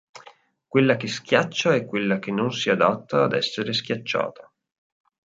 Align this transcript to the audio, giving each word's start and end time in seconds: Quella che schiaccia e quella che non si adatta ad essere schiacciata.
Quella 0.67 0.95
che 0.95 1.05
schiaccia 1.05 1.75
e 1.75 1.85
quella 1.85 2.17
che 2.17 2.31
non 2.31 2.51
si 2.51 2.71
adatta 2.71 3.21
ad 3.23 3.33
essere 3.33 3.71
schiacciata. 3.71 4.51